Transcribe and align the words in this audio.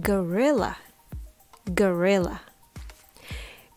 Gorilla. 0.00 0.78
Gorilla. 1.72 2.40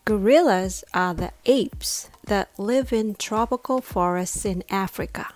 Gorillas 0.04 0.82
are 0.92 1.14
the 1.14 1.30
apes 1.46 2.10
that 2.26 2.50
live 2.58 2.92
in 2.92 3.14
tropical 3.14 3.80
forests 3.80 4.44
in 4.44 4.64
Africa. 4.68 5.28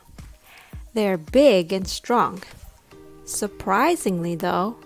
They're 0.93 1.17
big 1.17 1.73
and 1.73 1.87
strong. 1.87 2.43
Surprisingly 3.25 4.35
though, 4.35 4.77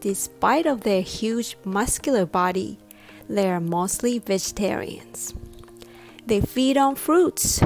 despite 0.00 0.66
of 0.66 0.80
their 0.80 1.02
huge 1.02 1.56
muscular 1.64 2.26
body, 2.26 2.80
they 3.28 3.48
are 3.48 3.60
mostly 3.60 4.18
vegetarians. 4.18 5.32
They 6.26 6.40
feed 6.40 6.76
on 6.76 6.96
fruits, 6.96 7.62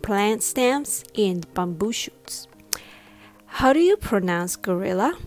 plant 0.00 0.44
stems, 0.44 1.02
and 1.18 1.52
bamboo 1.54 1.92
shoots. 1.92 2.46
How 3.46 3.72
do 3.72 3.80
you 3.80 3.96
pronounce 3.96 4.54
gorilla? 4.54 5.18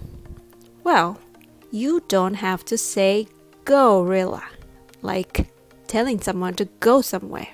Well, 0.85 1.19
you 1.71 2.03
don't 2.07 2.35
have 2.35 2.65
to 2.65 2.77
say 2.77 3.27
gorilla, 3.65 4.43
like 5.01 5.51
telling 5.87 6.19
someone 6.19 6.53
to 6.55 6.65
go 6.79 7.01
somewhere. 7.01 7.49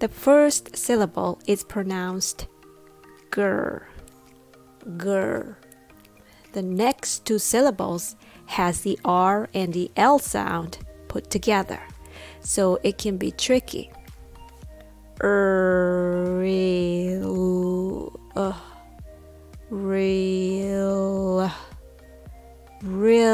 The 0.00 0.08
first 0.08 0.76
syllable 0.76 1.40
is 1.46 1.64
pronounced 1.64 2.46
gur, 3.30 3.86
gur. 4.96 5.56
The 6.52 6.62
next 6.62 7.26
two 7.26 7.38
syllables 7.38 8.16
has 8.46 8.80
the 8.80 8.98
R 9.04 9.48
and 9.52 9.72
the 9.74 9.90
L 9.96 10.18
sound 10.18 10.78
put 11.08 11.30
together, 11.30 11.80
so 12.40 12.78
it 12.82 12.98
can 12.98 13.16
be 13.16 13.30
tricky. 13.32 13.90
Er, 15.22 16.42
uh, 18.36 18.52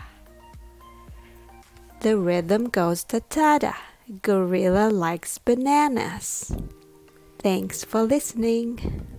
The 2.01 2.17
rhythm 2.17 2.69
goes 2.71 3.05
ta 3.05 3.21
ta 3.29 3.59
da. 3.59 3.75
Gorilla 4.23 4.89
likes 4.89 5.37
bananas. 5.37 6.51
Thanks 7.39 7.85
for 7.85 8.03
listening. 8.03 9.18